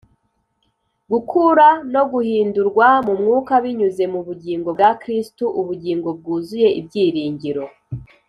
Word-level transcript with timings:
gukura, 1.11 1.67
no 1.93 2.03
guhindurwa 2.11 2.87
mu 3.05 3.13
Mwuka 3.19 3.53
binyuze 3.63 4.03
mu 4.13 4.19
bugingo 4.27 4.69
bwa 4.75 4.89
KristoUbugingo 5.01 6.09
Bwuzuye 6.19 6.67
Ibyiringiro, 6.79 7.65